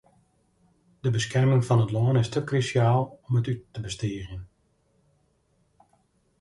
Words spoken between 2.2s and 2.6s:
is te